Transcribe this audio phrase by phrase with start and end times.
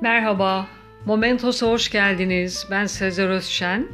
[0.00, 0.66] Merhaba,
[1.04, 2.66] Momentos'a hoş geldiniz.
[2.70, 3.88] Ben Sezer Özşen.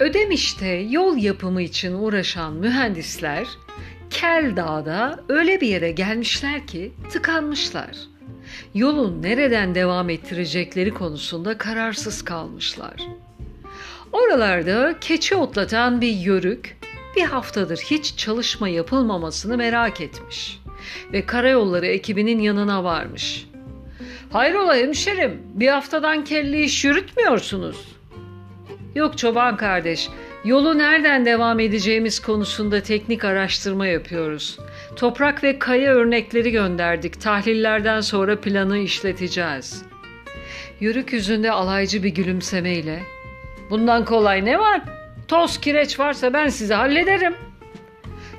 [0.00, 3.46] Ödemiş'te yol yapımı için uğraşan mühendisler
[4.10, 7.96] Kel Dağ'da öyle bir yere gelmişler ki tıkanmışlar.
[8.74, 12.96] Yolun nereden devam ettirecekleri konusunda kararsız kalmışlar.
[14.12, 16.76] Oralarda keçi otlatan bir yörük
[17.16, 20.60] bir haftadır hiç çalışma yapılmamasını merak etmiş
[21.12, 23.46] ve karayolları ekibinin yanına varmış.
[24.36, 27.96] Hayrola hemşerim, bir haftadan kelli iş yürütmüyorsunuz.
[28.94, 30.08] Yok çoban kardeş,
[30.44, 34.58] yolu nereden devam edeceğimiz konusunda teknik araştırma yapıyoruz.
[34.96, 37.20] Toprak ve kaya örnekleri gönderdik.
[37.20, 39.82] Tahlillerden sonra planı işleteceğiz.
[40.80, 43.02] Yörük yüzünde alaycı bir gülümsemeyle.
[43.70, 44.82] Bundan kolay ne var?
[45.28, 47.34] Toz kireç varsa ben size hallederim.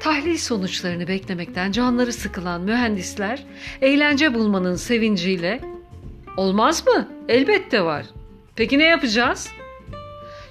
[0.00, 3.44] Tahlil sonuçlarını beklemekten canları sıkılan mühendisler
[3.82, 5.71] eğlence bulmanın sevinciyle
[6.36, 7.08] Olmaz mı?
[7.28, 8.06] Elbette var.
[8.56, 9.50] Peki ne yapacağız?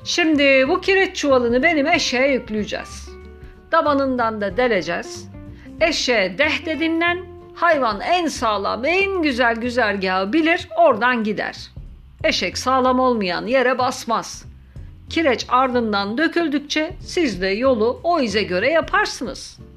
[0.03, 3.09] Şimdi bu kireç çuvalını benim eşeğe yükleyeceğiz.
[3.71, 5.29] Dabanından da deleceğiz.
[5.81, 7.17] Eşeğe deh dediğinden
[7.55, 11.57] hayvan en sağlam, en güzel güzergahı bilir, oradan gider.
[12.23, 14.45] Eşek sağlam olmayan yere basmaz.
[15.09, 19.70] Kireç ardından döküldükçe siz de yolu o ize göre yaparsınız.''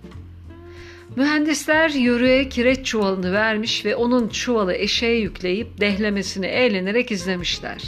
[1.16, 7.82] Mühendisler yörüğe kireç çuvalını vermiş ve onun çuvalı eşeğe yükleyip dehlemesini eğlenerek izlemişler.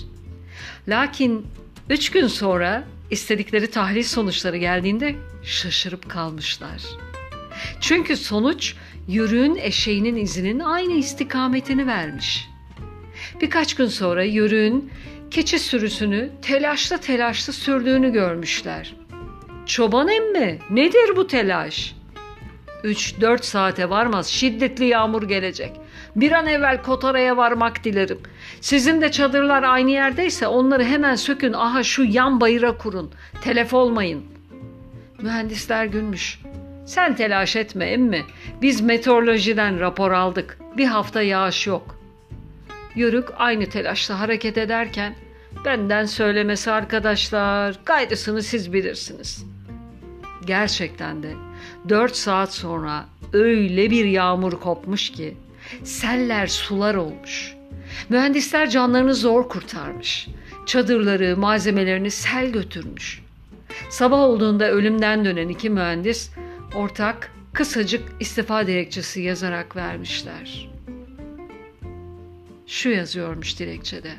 [0.88, 1.46] Lakin
[1.90, 6.82] üç gün sonra istedikleri tahlil sonuçları geldiğinde şaşırıp kalmışlar.
[7.80, 8.74] Çünkü sonuç
[9.08, 12.48] yörüğün eşeğinin izinin aynı istikametini vermiş.
[13.40, 14.90] Birkaç gün sonra yörüğün
[15.30, 18.94] keçi sürüsünü telaşlı telaşlı sürdüğünü görmüşler.
[19.66, 21.95] Çoban emmi nedir bu telaş?
[22.84, 25.72] 3-4 saate varmaz şiddetli yağmur gelecek.
[26.16, 28.18] Bir an evvel Kotara'ya varmak dilerim.
[28.60, 33.10] Sizin de çadırlar aynı yerdeyse onları hemen sökün aha şu yan bayıra kurun.
[33.40, 34.24] Telef olmayın.
[35.22, 36.40] Mühendisler gülmüş.
[36.86, 38.24] Sen telaş etme emmi.
[38.62, 40.58] Biz meteorolojiden rapor aldık.
[40.76, 41.96] Bir hafta yağış yok.
[42.94, 45.14] Yörük aynı telaşla hareket ederken
[45.64, 49.46] benden söylemesi arkadaşlar gayrısını siz bilirsiniz.
[50.46, 51.45] Gerçekten de
[51.88, 55.36] 4 saat sonra öyle bir yağmur kopmuş ki
[55.84, 57.54] seller sular olmuş.
[58.08, 60.28] Mühendisler canlarını zor kurtarmış.
[60.66, 63.22] Çadırları, malzemelerini sel götürmüş.
[63.90, 66.30] Sabah olduğunda ölümden dönen iki mühendis
[66.74, 70.70] ortak kısacık istifa dilekçesi yazarak vermişler.
[72.66, 74.12] Şu yazıyormuş dilekçede.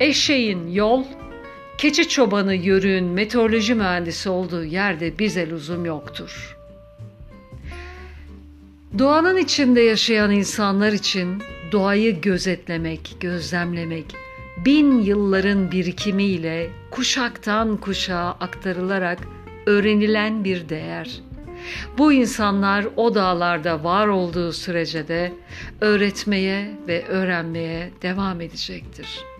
[0.00, 1.04] Eşeğin yol
[1.82, 6.56] Keçi çobanı yörüğün meteoroloji mühendisi olduğu yerde bize lüzum yoktur.
[8.98, 14.04] Doğanın içinde yaşayan insanlar için doğayı gözetlemek, gözlemlemek,
[14.64, 19.18] bin yılların birikimiyle kuşaktan kuşağa aktarılarak
[19.66, 21.20] öğrenilen bir değer.
[21.98, 25.32] Bu insanlar o dağlarda var olduğu sürece de
[25.80, 29.31] öğretmeye ve öğrenmeye devam edecektir.''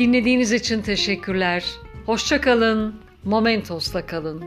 [0.00, 1.64] Dinlediğiniz için teşekkürler.
[2.06, 2.94] Hoşça kalın.
[3.24, 4.44] Momentos'ta kalın.